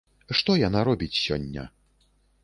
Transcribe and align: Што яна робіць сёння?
Што 0.37 0.53
яна 0.67 0.79
робіць 0.87 1.17
сёння? 1.25 1.67